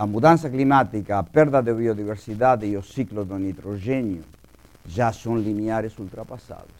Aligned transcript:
a 0.00 0.06
mudança 0.06 0.48
climática, 0.48 1.18
a 1.18 1.22
perda 1.22 1.60
de 1.60 1.74
biodiversidade 1.74 2.64
e 2.64 2.74
o 2.74 2.82
ciclo 2.82 3.22
do 3.22 3.38
nitrogênio 3.38 4.22
já 4.86 5.12
são 5.12 5.36
limiares 5.36 5.98
ultrapassados. 5.98 6.74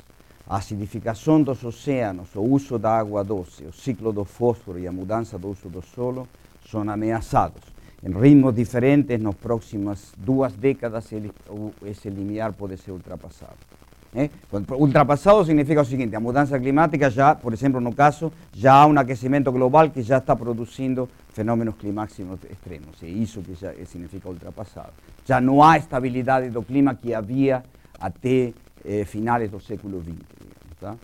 A 0.49 0.57
acidificação 0.57 1.43
dos 1.43 1.63
oceanos, 1.63 2.35
o 2.35 2.41
uso 2.41 2.79
da 2.79 2.97
água 2.97 3.23
doce, 3.23 3.65
o 3.65 3.75
ciclo 3.75 4.11
do 4.11 4.25
fósforo 4.25 4.79
e 4.79 4.87
a 4.87 4.91
mudança 4.91 5.39
do 5.39 5.51
uso 5.51 5.69
do 5.69 5.83
solo 5.83 6.27
são 6.67 6.81
ameaçados. 6.89 7.61
Em 8.03 8.11
ritmos 8.11 8.55
diferentes, 8.55 9.21
nas 9.21 9.35
próximas 9.35 10.15
duas 10.17 10.55
décadas, 10.55 11.11
esse 11.85 12.09
limiar 12.09 12.55
pode 12.55 12.79
ser 12.79 12.93
ultrapassado. 12.93 13.59
¿Eh? 14.15 14.31
Ultrapasado 14.79 15.45
significa 15.45 15.81
o 15.81 15.85
seguinte, 15.85 16.15
a 16.17 16.21
mudança 16.21 16.59
climática 16.59 17.11
já, 17.11 17.35
por 17.35 17.53
exemplo, 17.53 17.81
no 17.81 17.95
caso, 17.95 18.33
já 18.53 18.75
há 18.75 18.87
um 18.87 18.99
aquecimento 18.99 19.51
global 19.53 19.91
que 19.91 20.03
já 20.03 20.19
está 20.19 20.35
produzindo 20.35 21.09
fenômenos 21.33 21.77
climáximos 21.77 22.41
extremos, 22.51 23.03
e 23.03 23.23
isso 23.23 23.41
que 23.43 23.55
já 23.55 23.73
significa 23.87 24.29
ultrapassado. 24.29 24.93
Já 25.25 25.41
não 25.41 25.63
há 25.63 25.79
estabilidade 25.79 26.51
do 26.51 26.63
clima 26.63 26.95
que 26.95 27.15
havia 27.15 27.63
até 28.01 28.53
eh, 28.85 29.05
finais 29.05 29.51
do 29.51 29.61
século 29.61 30.01
XX. 30.01 30.17
Digamos, 30.39 30.77
tá? 30.81 30.97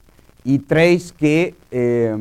E 0.44 0.58
três, 0.58 1.10
que 1.10 1.54
eh, 1.70 2.14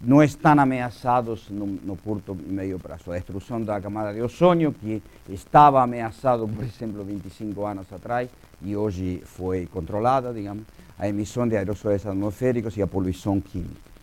não 0.00 0.22
estão 0.22 0.58
ameaçados 0.58 1.48
no, 1.48 1.66
no, 1.66 1.96
curto 1.96 2.36
e 2.46 2.52
médio 2.52 2.78
prazo. 2.78 3.10
A 3.10 3.16
destruição 3.16 3.60
da 3.60 3.80
camada 3.80 4.12
de 4.12 4.22
ozônio, 4.22 4.72
que 4.72 5.02
estava 5.28 5.82
ameaçado, 5.82 6.46
por 6.46 6.64
exemplo, 6.64 7.02
25 7.04 7.64
anos 7.64 7.92
atrás, 7.92 8.28
e 8.62 8.76
hoje 8.76 9.22
foi 9.24 9.66
controlada, 9.66 10.32
digamos, 10.32 10.64
a 10.98 11.08
emissão 11.08 11.48
de 11.48 11.56
aerossóis 11.56 12.06
atmosféricos 12.06 12.76
e 12.76 12.82
a 12.82 12.86
poluição 12.86 13.40
química. 13.40 13.94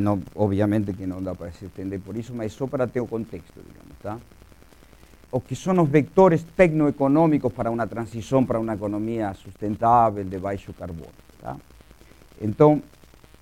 Não, 0.00 0.22
obviamente 0.34 0.92
que 0.92 1.06
não 1.06 1.22
dá 1.22 1.34
para 1.34 1.50
se 1.52 1.64
entender 1.64 1.98
por 1.98 2.16
isso, 2.16 2.32
mas 2.32 2.52
só 2.52 2.66
para 2.66 2.86
ter 2.86 3.00
o 3.00 3.06
contexto, 3.06 3.54
digamos, 3.56 3.98
tá? 4.00 4.18
O 5.30 5.40
que 5.40 5.56
são 5.56 5.82
os 5.82 5.88
vectores 5.88 6.44
tecnoeconômicos 6.56 7.52
para 7.52 7.70
uma 7.70 7.86
transição 7.86 8.44
para 8.44 8.60
uma 8.60 8.74
economia 8.74 9.34
sustentável 9.34 10.24
de 10.24 10.38
baixo 10.38 10.72
carbono, 10.72 11.10
tá? 11.42 11.56
Então, 12.40 12.80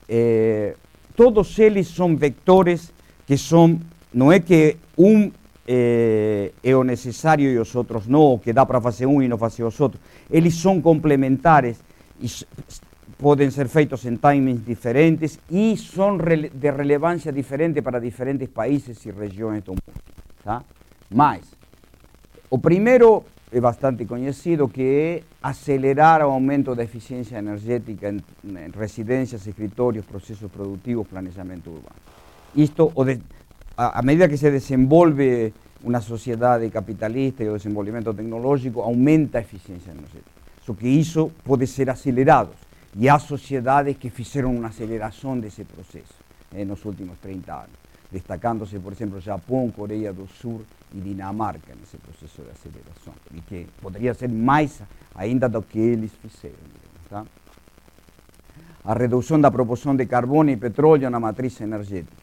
eh, 0.08 0.74
todos 1.16 1.58
eles 1.58 1.88
são 1.88 2.16
vectores 2.16 2.92
que 3.26 3.36
são, 3.36 3.80
não 4.12 4.30
é 4.30 4.40
que 4.40 4.76
um 4.98 5.30
eh, 5.66 6.52
é 6.62 6.76
o 6.76 6.84
necessário 6.84 7.50
e 7.50 7.58
os 7.58 7.74
outros 7.74 8.06
não, 8.06 8.38
que 8.38 8.52
dá 8.52 8.66
para 8.66 8.80
fazer 8.80 9.06
um 9.06 9.22
e 9.22 9.28
não 9.28 9.38
fazer 9.38 9.64
os 9.64 9.80
outros. 9.80 10.00
Eles 10.30 10.54
são 10.54 10.80
complementares 10.80 11.78
e 12.20 12.28
podem 13.18 13.50
ser 13.50 13.68
feitos 13.68 14.04
em 14.04 14.16
timings 14.16 14.64
diferentes 14.64 15.38
e 15.50 15.76
são 15.76 16.18
de 16.18 16.70
relevância 16.70 17.32
diferente 17.32 17.80
para 17.80 17.98
diferentes 17.98 18.48
países 18.48 19.04
e 19.06 19.10
regiões 19.10 19.62
do 19.62 19.72
mundo. 19.72 20.00
Tá? 20.42 20.62
Mas, 21.10 21.40
o 22.50 22.58
primeiro 22.58 23.24
é 23.54 23.60
bastante 23.60 24.04
conhecido, 24.04 24.68
que 24.68 24.82
é 24.82 25.22
acelerar 25.40 26.20
o 26.22 26.30
aumento 26.30 26.74
da 26.74 26.82
eficiência 26.82 27.38
energética 27.38 28.10
em, 28.10 28.20
em 28.44 28.70
residências, 28.76 29.46
escritórios, 29.46 30.04
processos 30.04 30.50
produtivos, 30.50 31.06
planejamento 31.06 31.70
urbano. 31.70 32.02
Isto, 32.56 32.92
de, 33.04 33.20
a, 33.76 34.02
medida 34.02 34.28
que 34.28 34.36
se 34.36 34.50
desenvolve 34.50 35.54
uma 35.84 36.00
sociedade 36.00 36.68
capitalista 36.68 37.44
e 37.44 37.48
o 37.48 37.56
desenvolvimento 37.56 38.12
tecnológico, 38.12 38.80
aumenta 38.80 39.38
a 39.38 39.42
eficiência 39.42 39.92
energética. 39.92 40.34
Só 40.60 40.74
que 40.74 40.88
isso 40.88 41.30
pode 41.44 41.68
ser 41.68 41.88
acelerado. 41.88 42.50
E 42.96 43.08
há 43.08 43.20
sociedades 43.20 43.96
que 43.96 44.10
fizeram 44.10 44.52
uma 44.52 44.68
aceleração 44.68 45.38
desse 45.38 45.62
processo 45.64 46.14
eh, 46.52 46.64
nos 46.64 46.84
últimos 46.84 47.18
30 47.18 47.52
anos, 47.52 47.83
destacando-se, 48.14 48.78
por 48.78 48.92
exemplo, 48.92 49.20
Japão, 49.20 49.72
Coreia 49.72 50.12
do 50.12 50.28
Sul 50.28 50.62
e 50.94 51.00
Dinamarca 51.00 51.74
nesse 51.74 51.96
processo 51.96 52.42
de 52.42 52.50
aceleração, 52.50 53.12
e 53.34 53.40
que 53.40 53.66
poderia 53.82 54.14
ser 54.14 54.28
mais 54.28 54.80
ainda 55.16 55.48
do 55.48 55.60
que 55.60 55.80
eles 55.80 56.12
fizeram. 56.22 56.54
Tá? 57.10 57.24
A 58.84 58.94
redução 58.94 59.40
da 59.40 59.50
proporção 59.50 59.96
de 59.96 60.06
carbono 60.06 60.50
e 60.50 60.56
petróleo 60.56 61.10
na 61.10 61.18
matriz 61.18 61.60
energética 61.60 62.22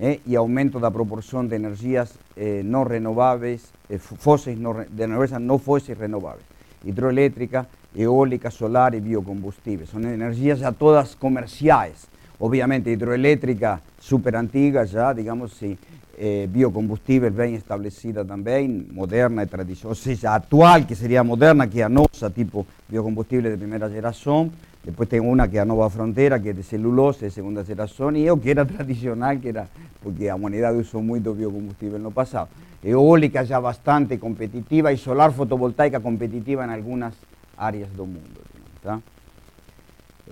eh, 0.00 0.18
e 0.26 0.34
aumento 0.34 0.80
da 0.80 0.90
proporção 0.90 1.46
de 1.46 1.54
energias 1.54 2.18
eh, 2.36 2.62
não 2.64 2.82
renováveis, 2.82 3.72
eh, 3.88 3.98
fósseis 3.98 4.58
não, 4.58 4.72
de 4.82 5.02
energias 5.02 5.40
não 5.40 5.58
fósseis 5.60 5.96
renováveis, 5.96 6.46
hidroelétrica, 6.84 7.68
eólica, 7.94 8.50
solar 8.50 8.94
e 8.94 9.00
biocombustíveis. 9.00 9.90
São 9.90 10.00
energias 10.00 10.58
já 10.58 10.72
todas 10.72 11.14
comerciais. 11.14 12.09
Obviamente, 12.40 12.88
hidroelétrica 12.88 13.82
super 14.00 14.34
antiga 14.34 14.86
já, 14.86 15.12
digamos 15.12 15.52
assim, 15.52 15.76
eh, 16.18 16.46
biocombustível 16.48 17.30
bem 17.30 17.54
estabelecida 17.54 18.24
também, 18.24 18.86
moderna 18.90 19.42
e 19.42 19.46
tradicional, 19.46 19.90
ou 19.90 19.94
seja, 19.94 20.34
atual, 20.34 20.84
que 20.84 20.94
seria 20.94 21.22
moderna, 21.22 21.66
que 21.66 21.82
é 21.82 21.84
a 21.84 21.88
nossa, 21.90 22.30
tipo 22.30 22.66
biocombustível 22.88 23.50
de 23.50 23.58
primeira 23.58 23.90
geração. 23.90 24.50
Depois 24.82 25.06
tem 25.06 25.20
uma 25.20 25.46
que 25.46 25.58
é 25.58 25.60
a 25.60 25.64
nova 25.66 25.90
fronteira, 25.90 26.40
que 26.40 26.48
é 26.48 26.52
de 26.54 26.62
celulose, 26.62 27.18
de 27.20 27.30
segunda 27.30 27.62
geração, 27.62 28.10
e 28.16 28.24
eu 28.24 28.38
que 28.38 28.50
era 28.50 28.64
tradicional, 28.66 29.36
que 29.36 29.48
era 29.48 29.68
porque 30.02 30.26
a 30.26 30.34
humanidade 30.34 30.78
usou 30.78 31.02
muito 31.02 31.34
biocombustível 31.34 31.98
no 31.98 32.10
passado. 32.10 32.48
Eólica 32.82 33.44
já 33.44 33.60
bastante 33.60 34.16
competitiva 34.16 34.90
e 34.90 34.96
solar 34.96 35.30
fotovoltaica 35.32 36.00
competitiva 36.00 36.64
em 36.64 36.70
algumas 36.72 37.12
áreas 37.58 37.90
do 37.90 38.06
mundo. 38.06 38.40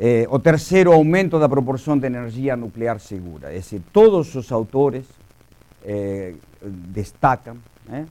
Eh, 0.01 0.27
o 0.31 0.39
terceiro, 0.39 0.93
aumento 0.93 1.39
da 1.39 1.49
proporção 1.49 1.99
de 1.99 2.07
energia 2.07 2.57
nuclear 2.57 3.01
segura. 3.01 3.53
É 3.53 3.59
dizer, 3.59 3.83
todos 3.93 4.33
os 4.35 4.53
autores 4.53 5.05
eh, 5.85 6.35
destacam 6.63 7.57
eh, 7.91 8.05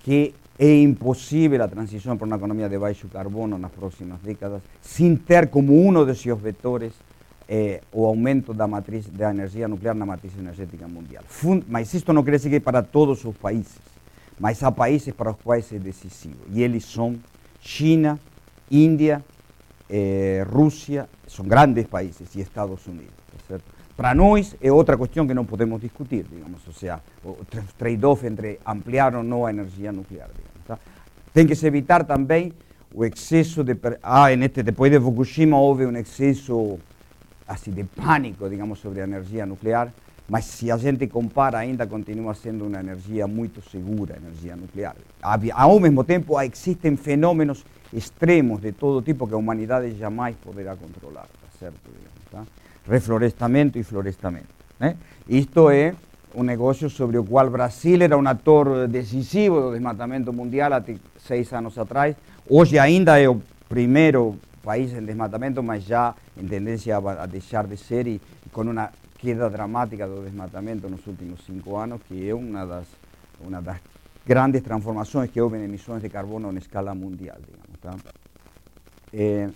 que 0.00 0.34
é 0.58 0.80
impossível 0.80 1.62
a 1.62 1.68
transição 1.68 2.16
para 2.16 2.26
uma 2.26 2.36
economia 2.36 2.68
de 2.68 2.78
baixo 2.78 3.08
carbono 3.08 3.58
nas 3.58 3.72
próximas 3.72 4.20
décadas 4.20 4.62
sem 4.80 5.16
ter 5.16 5.48
como 5.48 5.86
um 5.86 6.04
de 6.04 6.14
seus 6.14 6.40
vetores 6.40 6.92
eh, 7.48 7.82
o 7.92 8.06
aumento 8.06 8.54
da 8.54 8.66
matriz 8.66 9.06
da 9.06 9.30
energia 9.30 9.68
nuclear 9.68 9.94
na 9.94 10.06
matriz 10.06 10.32
energética 10.38 10.88
mundial. 10.88 11.24
Fund 11.26 11.64
mas 11.68 11.92
isto 11.92 12.12
não 12.12 12.22
quer 12.22 12.36
dizer 12.36 12.50
que 12.50 12.60
para 12.60 12.82
todos 12.82 13.24
os 13.24 13.36
países, 13.36 13.80
mas 14.38 14.62
há 14.62 14.72
países 14.72 15.12
para 15.12 15.32
os 15.32 15.36
quais 15.42 15.70
é 15.72 15.78
decisivo. 15.78 16.38
E 16.50 16.62
eles 16.62 16.84
são 16.84 17.16
China, 17.60 18.18
Índia, 18.70 19.22
eh, 19.88 20.44
Rússia, 20.48 21.08
são 21.26 21.44
grandes 21.44 21.86
países, 21.86 22.34
e 22.34 22.40
Estados 22.40 22.86
Unidos. 22.86 23.12
Para 23.96 24.12
nós 24.14 24.56
é 24.60 24.72
outra 24.72 24.96
questão 24.96 25.26
que 25.26 25.34
não 25.34 25.44
podemos 25.44 25.80
discutir, 25.80 26.24
digamos, 26.28 26.66
ou 26.66 26.72
seja, 26.72 27.00
o 27.24 27.36
trade-off 27.78 28.26
entre 28.26 28.58
ampliar 28.66 29.14
ou 29.14 29.22
não 29.22 29.46
a 29.46 29.50
energia 29.50 29.92
nuclear. 29.92 30.28
Digamos, 30.34 30.66
tá? 30.66 30.78
Tem 31.32 31.46
que 31.46 31.66
evitar 31.66 32.04
também 32.04 32.52
o 32.92 33.04
excesso 33.04 33.62
de... 33.62 33.76
Ah, 34.02 34.32
este, 34.32 34.62
depois 34.64 34.90
de 34.90 34.98
Fukushima 34.98 35.56
houve 35.56 35.86
um 35.86 35.96
excesso 35.96 36.78
assim, 37.46 37.70
de 37.70 37.84
pânico, 37.84 38.48
digamos, 38.48 38.80
sobre 38.80 39.00
a 39.00 39.04
energia 39.04 39.46
nuclear, 39.46 39.92
mas 40.28 40.46
se 40.46 40.70
a 40.70 40.76
gente 40.76 41.06
compara, 41.06 41.58
ainda 41.58 41.86
continua 41.86 42.34
sendo 42.34 42.66
uma 42.66 42.80
energia 42.80 43.26
muito 43.26 43.60
segura, 43.70 44.16
energia 44.16 44.56
nuclear. 44.56 44.96
Ao 45.22 45.80
mesmo 45.80 46.02
tempo, 46.02 46.40
existem 46.40 46.96
fenômenos 46.96 47.64
extremos 47.92 48.60
de 48.60 48.72
todo 48.72 49.02
tipo 49.02 49.26
que 49.26 49.34
a 49.34 49.36
humanidade 49.36 49.96
jamais 49.96 50.34
poderá 50.42 50.74
controlar, 50.76 51.22
tá 51.22 51.58
certo? 51.58 51.78
Tá? 52.30 52.44
Reflorestamento 52.88 53.78
e 53.78 53.82
florestamento. 53.82 54.48
Né? 54.80 54.96
Isto 55.28 55.70
é 55.70 55.94
um 56.34 56.42
negócio 56.42 56.90
sobre 56.90 57.16
o 57.16 57.24
qual 57.24 57.48
Brasil 57.48 58.02
era 58.02 58.18
um 58.18 58.26
ator 58.26 58.88
decisivo 58.88 59.60
do 59.60 59.72
desmatamento 59.72 60.32
mundial 60.32 60.72
até 60.72 60.96
seis 61.18 61.52
anos 61.52 61.78
atrás. 61.78 62.16
Hoje 62.48 62.78
ainda 62.78 63.18
é 63.18 63.28
o 63.28 63.40
primeiro 63.68 64.36
país 64.62 64.92
em 64.92 65.04
desmatamento, 65.04 65.62
mas 65.62 65.84
já 65.84 66.14
em 66.36 66.46
tendência 66.46 66.96
a 66.96 67.26
deixar 67.26 67.66
de 67.66 67.76
ser 67.76 68.06
e, 68.06 68.20
e 68.44 68.48
com 68.50 68.62
uma 68.62 68.90
queda 69.24 69.48
dramática 69.48 70.06
do 70.06 70.20
desmatamento 70.22 70.86
nos 70.86 71.06
últimos 71.06 71.40
cinco 71.46 71.78
anos, 71.78 72.02
que 72.06 72.28
é 72.28 72.34
uma 72.34 72.66
das, 72.66 72.86
uma 73.40 73.80
grandes 74.26 74.62
transformações 74.62 75.30
que 75.30 75.40
houve 75.40 75.56
em 75.56 75.64
emissões 75.64 76.02
de 76.02 76.10
carbono 76.10 76.52
em 76.52 76.58
escala 76.58 76.94
mundial? 76.94 77.38
Eh, 79.10 79.48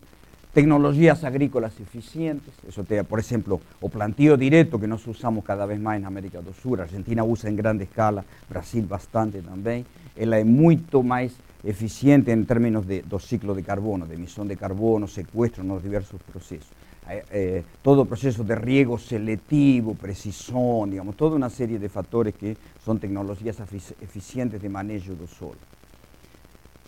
tecnologias 0.55 1.23
agrícolas 1.23 1.79
eficientes, 1.79 2.55
eso 2.67 2.83
te, 2.85 3.05
por 3.05 3.19
exemplo, 3.19 3.61
o 3.83 3.91
plantio 3.91 4.39
direto 4.39 4.79
que 4.79 4.87
nós 4.87 5.07
usamos 5.07 5.45
cada 5.45 5.67
vez 5.67 5.79
mais 5.79 6.01
na 6.01 6.09
América 6.09 6.41
do 6.41 6.55
Sul, 6.55 6.81
a 6.81 6.85
Argentina 6.85 7.23
usa 7.23 7.51
em 7.51 7.55
grande 7.55 7.85
escala, 7.85 8.25
Brasil 8.49 8.85
bastante 8.85 9.43
também, 9.43 9.85
ela 10.17 10.37
é 10.37 10.45
muito 10.45 11.03
mais 11.03 11.33
eficiente 11.63 12.31
em 12.31 12.43
termos 12.45 12.87
de, 12.87 13.03
do 13.03 13.19
ciclo 13.19 13.55
de 13.55 13.63
carbono, 13.63 14.07
de 14.07 14.15
emissão 14.15 14.47
de 14.47 14.57
carbono, 14.57 15.07
sequestro 15.07 15.63
nos 15.63 15.83
diversos 15.83 16.23
processos. 16.23 16.88
Eh, 17.09 17.25
eh, 17.31 17.65
todo 17.83 18.03
o 18.03 18.07
processo 18.07 18.45
de 18.45 18.55
riego 18.55 18.99
seletivo, 18.99 19.95
precisão, 19.95 20.87
digamos, 20.89 21.17
toda 21.17 21.37
uma 21.37 21.49
série 21.49 21.79
de 21.79 21.89
fatores 21.89 22.35
que 22.35 22.57
são 22.85 22.99
tecnologias 22.99 23.57
eficientes 24.03 24.61
de 24.61 24.69
manejo 24.69 25.15
do 25.15 25.27
solo. 25.27 25.57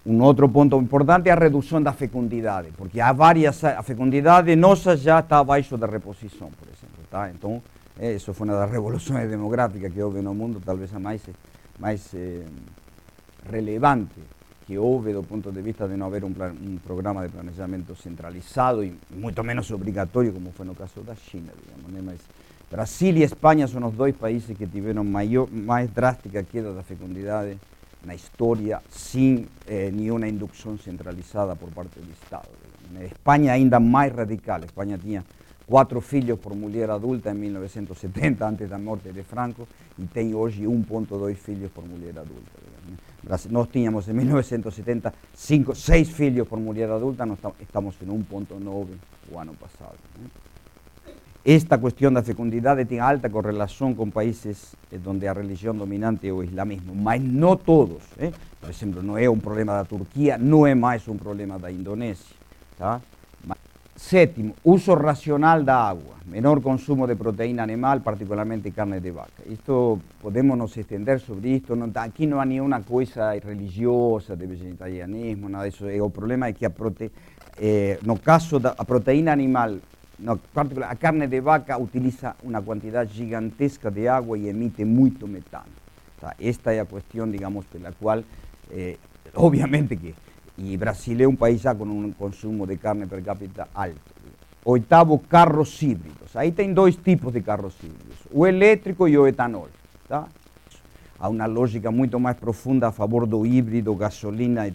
Um 0.04 0.20
outro 0.22 0.48
ponto 0.48 0.76
importante 0.80 1.28
é 1.28 1.32
a 1.32 1.36
redução 1.36 1.82
da 1.82 1.92
fecundidade, 1.92 2.68
porque 2.76 3.00
há 3.00 3.12
várias, 3.12 3.64
a 3.64 3.82
fecundidade 3.82 4.54
nossa 4.56 4.96
já 4.96 5.20
está 5.20 5.38
abaixo 5.38 5.76
da 5.76 5.86
reposição, 5.86 6.50
por 6.50 6.68
exemplo. 6.68 7.04
Tá? 7.10 7.30
Então, 7.30 7.62
isso 7.98 8.32
foi 8.34 8.46
uma 8.46 8.56
das 8.56 8.70
revoluções 8.72 9.28
demográficas 9.28 9.92
que 9.92 10.02
houve 10.02 10.20
no 10.20 10.34
mundo, 10.34 10.60
talvez 10.64 10.94
a 10.94 10.98
mais 10.98 11.22
mais 11.80 12.14
eh, 12.14 12.44
relevante 13.50 14.20
que 14.70 14.78
houve 14.78 15.12
do 15.12 15.24
ponto 15.24 15.50
de 15.50 15.60
vista 15.62 15.88
de 15.88 15.96
não 15.96 16.06
haver 16.06 16.22
um, 16.22 16.32
plan, 16.32 16.52
um, 16.52 16.78
programa 16.78 17.26
de 17.26 17.32
planejamento 17.32 17.96
centralizado 17.96 18.84
e 18.84 18.96
muito 19.10 19.42
menos 19.42 19.68
obrigatório, 19.72 20.32
como 20.32 20.52
foi 20.52 20.64
no 20.64 20.76
caso 20.76 21.00
da 21.00 21.16
China, 21.16 21.50
digamos, 21.60 22.20
Brasil 22.70 23.16
e 23.16 23.24
Espanha 23.24 23.66
são 23.66 23.84
os 23.88 23.94
dois 23.94 24.14
países 24.14 24.56
que 24.56 24.64
tiveram 24.68 25.02
maior, 25.02 25.50
mais 25.50 25.90
drástica 25.90 26.44
queda 26.44 26.72
da 26.72 26.84
fecundidade 26.84 27.58
na 28.06 28.14
história 28.14 28.80
sem 28.88 29.48
eh, 29.66 29.90
nenhuma 29.92 30.28
indução 30.28 30.78
centralizada 30.78 31.56
por 31.56 31.68
parte 31.72 31.98
do 31.98 32.12
Estado. 32.12 32.48
Digamos. 32.88 33.10
Espanha 33.10 33.52
ainda 33.52 33.80
mais 33.80 34.14
radical, 34.14 34.60
Espanha 34.60 34.96
tinha 34.96 35.24
quatro 35.66 36.00
filhos 36.00 36.38
por 36.38 36.54
mulher 36.54 36.90
adulta 36.90 37.32
em 37.32 37.34
1970, 37.34 38.46
antes 38.46 38.68
da 38.68 38.78
morte 38.78 39.10
de 39.10 39.24
Franco, 39.24 39.66
e 39.98 40.06
tem 40.06 40.32
hoje 40.32 40.62
1,2 40.62 41.34
filhos 41.34 41.72
por 41.72 41.84
mulher 41.84 42.10
adulta. 42.10 42.60
Nós 43.28 43.68
tínhamos 43.70 44.08
em 44.08 44.12
1970 44.12 45.12
cinco, 45.34 45.74
seis 45.74 46.08
por 46.48 46.58
mulher 46.58 46.90
adulta, 46.90 47.24
estamos 47.60 47.94
em 48.02 48.06
1,9 48.06 48.86
o 49.30 49.38
ano 49.38 49.54
passado. 49.54 49.96
Esta 51.44 51.78
questão 51.78 52.12
da 52.12 52.22
fecundidade 52.22 52.84
tem 52.84 53.00
alta 53.00 53.30
correlação 53.30 53.94
com 53.94 54.10
países 54.10 54.74
onde 55.06 55.26
a 55.26 55.32
religião 55.32 55.74
dominante 55.74 56.28
é 56.28 56.32
o 56.32 56.42
islamismo, 56.42 56.94
mas 56.94 57.22
não 57.22 57.56
todos. 57.56 58.02
Eh? 58.18 58.30
Por 58.60 58.68
exemplo, 58.68 59.02
não 59.02 59.16
é 59.16 59.28
um 59.28 59.38
problema 59.38 59.72
da 59.72 59.84
Turquia, 59.84 60.36
não 60.36 60.66
é 60.66 60.74
mais 60.74 61.08
um 61.08 61.16
problema 61.16 61.58
da 61.58 61.72
Indonésia. 61.72 62.36
Tá? 62.76 63.00
Séptimo, 64.00 64.54
uso 64.64 64.96
racional 64.96 65.62
da 65.62 65.90
agua, 65.90 66.16
menor 66.24 66.62
consumo 66.62 67.06
de 67.06 67.14
proteína 67.16 67.62
animal, 67.62 68.00
particularmente 68.00 68.72
carne 68.72 68.98
de 68.98 69.12
vaca. 69.12 69.42
Esto 69.46 70.00
podemos 70.22 70.56
nos 70.56 70.74
extender 70.78 71.20
sobre 71.20 71.56
esto, 71.56 71.76
aquí 71.96 72.26
no 72.26 72.40
hay 72.40 72.48
ni 72.48 72.60
una 72.60 72.80
cosa 72.80 73.34
religiosa 73.34 74.34
de 74.34 74.46
vegetarianismo, 74.46 75.50
nada 75.50 75.64
de 75.64 75.68
eso. 75.68 75.86
El 75.86 76.10
problema 76.10 76.48
es 76.48 76.56
que 76.56 76.64
a 76.64 76.70
prote, 76.70 77.12
eh, 77.58 77.98
no 78.02 78.16
caso 78.16 78.58
da 78.58 78.74
a 78.76 78.84
proteína 78.84 79.32
animal, 79.32 79.82
no, 80.18 80.40
a 80.88 80.96
carne 80.96 81.28
de 81.28 81.40
vaca 81.42 81.76
utiliza 81.76 82.34
una 82.42 82.62
cantidad 82.62 83.06
gigantesca 83.06 83.90
de 83.90 84.08
agua 84.08 84.38
y 84.38 84.48
emite 84.48 84.84
mucho 84.86 85.26
metano. 85.26 85.76
esta 86.38 86.72
es 86.72 86.78
la 86.78 86.84
cuestión, 86.86 87.30
digamos, 87.30 87.66
de 87.70 87.80
la 87.80 87.92
cual, 87.92 88.24
eh, 88.70 88.96
obviamente 89.34 89.98
que 89.98 90.14
y 90.60 90.76
Brasil 90.76 91.20
es 91.20 91.26
un 91.26 91.36
país 91.36 91.62
ya 91.62 91.74
con 91.74 91.90
un 91.90 92.12
consumo 92.12 92.66
de 92.66 92.76
carne 92.76 93.06
per 93.06 93.22
cápita 93.22 93.68
alto. 93.72 94.12
Oitavo, 94.64 95.22
carros 95.26 95.82
híbridos. 95.82 96.36
Ahí 96.36 96.52
tem 96.52 96.74
dos 96.74 96.98
tipos 96.98 97.32
de 97.32 97.42
carros 97.42 97.74
híbridos, 97.82 98.18
o 98.30 98.46
elétrico 98.46 99.08
e 99.08 99.16
o 99.16 99.26
etanol. 99.26 99.68
Tá? 100.06 100.26
Há 101.18 101.28
uma 101.28 101.46
lógica 101.46 101.90
muito 101.90 102.20
mais 102.20 102.36
profunda 102.36 102.88
a 102.88 102.92
favor 102.92 103.26
do 103.26 103.46
híbrido 103.46 103.94
gasolina 103.94 104.70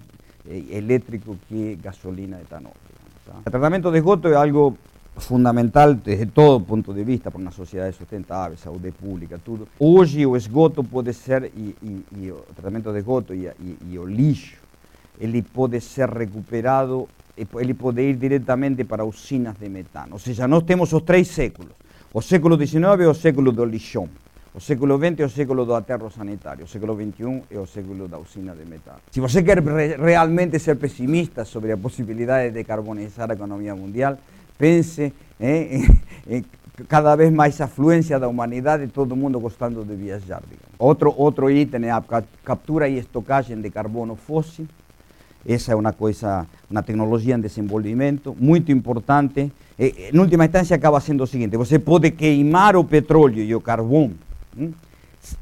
elétrico 0.47 1.37
que 1.47 1.77
gasolina 1.81 2.41
etanol. 2.41 2.73
Tá? 3.25 3.33
O 3.45 3.51
tratamento 3.51 3.91
de 3.91 3.97
esgoto 3.97 4.27
é 4.27 4.35
algo 4.35 4.75
fundamental 5.17 5.93
desde 5.93 6.25
todo 6.25 6.65
ponto 6.65 6.93
de 6.93 7.03
vista 7.03 7.29
para 7.29 7.39
uma 7.39 7.51
sociedade 7.51 7.95
sustentável, 7.95 8.57
saúde 8.57 8.91
pública, 8.91 9.39
tudo. 9.43 9.67
Hoje 9.79 10.25
o 10.25 10.35
esgoto 10.35 10.83
pode 10.83 11.13
ser, 11.13 11.51
e, 11.55 11.75
e, 11.81 12.05
e 12.17 12.31
o 12.31 12.37
tratamento 12.55 12.91
de 12.91 12.97
esgoto 12.97 13.33
e, 13.33 13.49
e 13.89 13.99
o 13.99 14.05
lixo, 14.05 14.64
ele 15.19 15.41
pode 15.41 15.79
ser 15.81 16.09
recuperado, 16.09 17.07
ele 17.59 17.73
pode 17.73 18.01
ir 18.01 18.15
diretamente 18.15 18.83
para 18.83 19.03
usinas 19.03 19.55
de 19.57 19.69
metano. 19.69 20.13
Ou 20.13 20.19
seja, 20.19 20.47
nós 20.47 20.63
temos 20.63 20.91
os 20.93 21.03
três 21.03 21.27
séculos. 21.27 21.71
O 22.13 22.21
século 22.21 22.55
XIX 22.55 23.07
o 23.09 23.13
século 23.13 23.51
do 23.51 23.65
lixão. 23.65 24.07
O 24.53 24.61
século 24.61 24.97
XX 24.97 25.25
o 25.25 25.29
século 25.29 25.65
do 25.65 25.75
aterro 25.75 26.09
sanitário. 26.09 26.63
O 26.63 26.67
século 26.67 26.95
XXI 26.95 27.43
é 27.51 27.59
o 27.59 27.65
século 27.65 28.07
da 28.07 28.17
usina 28.17 28.55
de 28.55 28.65
metano. 28.65 28.99
Se 29.11 29.19
você 29.19 29.43
quer 29.43 29.61
realmente 29.61 30.57
ser 30.59 30.77
pessimista 30.77 31.43
sobre 31.43 31.73
a 31.73 31.77
possibilidade 31.77 32.49
de 32.49 32.53
decarbonizar 32.53 33.29
a 33.29 33.33
economia 33.33 33.75
mundial, 33.75 34.17
pense 34.57 35.13
eh, 35.39 35.81
em 36.27 36.45
cada 36.87 37.15
vez 37.15 37.31
mais 37.31 37.59
afluência 37.61 38.19
da 38.19 38.27
humanidade, 38.27 38.87
todo 38.87 39.15
mundo 39.15 39.39
gostando 39.39 39.83
de 39.83 39.95
viajar. 39.95 40.41
Digamos. 40.41 40.75
Outro, 40.77 41.13
outro 41.15 41.49
item 41.49 41.83
captura 42.43 42.87
e 42.89 42.97
estocagem 42.97 43.61
de 43.61 43.69
carbono 43.69 44.15
fóssil, 44.15 44.67
esa 45.45 45.73
es 45.73 45.77
una 45.77 45.93
cosa, 45.93 46.47
una 46.69 46.81
tecnología 46.81 47.35
en 47.35 47.41
desenvolvimiento 47.41 48.35
muy 48.37 48.63
importante. 48.67 49.51
Eh, 49.77 50.09
en 50.11 50.19
última 50.19 50.45
instancia 50.45 50.75
acaba 50.75 50.99
siendo 50.99 51.23
lo 51.23 51.27
siguiente, 51.27 51.57
você 51.57 51.79
puede 51.79 52.13
queimar 52.13 52.75
o 52.75 52.83
petróleo 52.83 53.43
y 53.43 53.53
o 53.53 53.61
carbón 53.61 54.17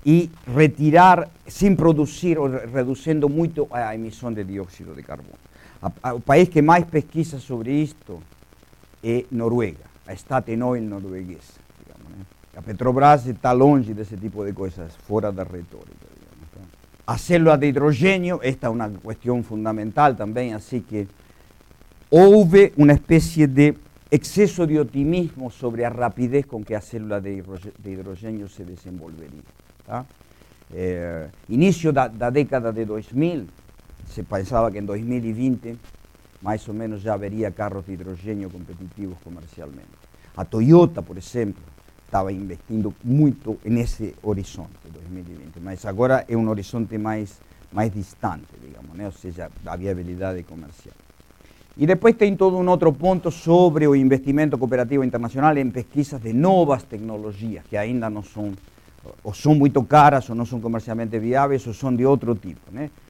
y 0.04 0.30
retirar 0.48 1.30
sin 1.48 1.76
producir 1.76 2.38
o 2.40 2.48
reduciendo 2.48 3.30
mucho 3.30 3.68
la 3.72 3.94
emisión 3.94 4.34
de 4.34 4.44
dióxido 4.44 4.94
de 4.94 5.04
carbono. 5.04 5.38
el 6.16 6.22
país 6.22 6.50
que 6.50 6.62
más 6.62 6.84
pesquisa 6.86 7.40
sobre 7.40 7.82
esto 7.82 8.20
es 9.02 9.26
Noruega, 9.32 9.86
a 10.08 10.14
Staten 10.14 10.62
Oil 10.64 10.90
norueguesa. 10.90 11.62
A 12.56 12.62
Petrobras 12.62 13.26
está 13.26 13.54
longe 13.54 14.00
ese 14.00 14.16
tipo 14.16 14.44
de 14.44 14.54
cosas, 14.54 14.96
fuera 14.96 15.32
de 15.32 15.44
retórica. 15.44 16.13
Célula 17.18 17.58
de 17.58 17.68
hidrogênio, 17.68 18.40
esta 18.42 18.68
é 18.68 18.70
uma 18.70 18.90
questão 18.90 19.44
fundamental 19.44 20.16
também, 20.16 20.54
assim 20.54 20.80
que 20.80 21.08
houve 22.10 22.72
uma 22.78 22.94
espécie 22.94 23.46
de 23.46 23.76
excesso 24.10 24.66
de 24.66 24.80
otimismo 24.80 25.52
sobre 25.52 25.84
a 25.84 25.90
rapidez 25.90 26.46
com 26.46 26.64
que 26.64 26.74
a 26.74 26.80
célula 26.80 27.20
de 27.20 27.44
hidrogênio 27.86 28.48
se 28.48 28.64
desenvolveria. 28.64 29.44
Tá? 29.86 30.06
É, 30.74 31.28
início 31.50 31.92
da, 31.92 32.08
da, 32.08 32.30
década 32.30 32.72
de 32.72 32.86
2000, 32.86 33.48
se 34.08 34.24
pensava 34.24 34.72
que 34.72 34.80
em 34.80 34.86
2020 34.86 35.78
mais 36.42 36.68
ou 36.68 36.74
menos 36.74 37.02
já 37.02 37.14
haveria 37.14 37.52
carros 37.52 37.86
de 37.86 37.94
hidrogênio 37.94 38.50
competitivos 38.50 39.18
comercialmente. 39.24 39.88
A 40.36 40.44
Toyota, 40.44 41.02
por 41.02 41.18
exemplo, 41.18 41.64
estava 42.14 42.32
investindo 42.32 42.94
muito 43.04 43.58
nesse 43.66 44.14
horizonte, 44.22 44.70
2020, 44.88 45.60
mas 45.60 45.84
agora 45.84 46.24
é 46.28 46.38
um 46.38 46.48
horizonte 46.48 46.96
mais, 47.00 47.42
mais 47.72 47.92
distante, 47.92 48.54
digamos, 48.62 48.96
né? 48.96 49.08
ou 49.08 49.12
seja, 49.12 49.50
a 49.66 49.76
viabilidade 49.76 50.44
comercial. 50.44 50.94
E 51.76 51.88
depois 51.88 52.16
tem 52.16 52.36
todo 52.36 52.56
um 52.56 52.70
outro 52.70 52.94
ponto 52.94 53.32
sobre 53.32 53.88
o 53.88 53.96
investimento 53.96 54.60
cooperativo 54.60 55.04
internacional 55.04 55.58
em 55.58 55.72
pesquisas 55.72 56.22
de 56.22 56.34
novas 56.34 56.84
tecnologias, 56.84 57.64
que 57.68 57.76
ainda 57.76 58.12
não 58.12 58.22
são, 58.22 58.54
ou 59.24 59.34
são 59.34 59.56
muito 59.56 59.82
caras, 59.84 60.30
ou 60.30 60.36
não 60.36 60.46
são 60.46 60.62
comercialmente 60.62 61.18
viáveis, 61.18 61.66
ou 61.66 61.74
são 61.74 61.96
de 61.96 62.06
outro 62.06 62.36
tipo. 62.36 62.72
Né? 62.72 62.92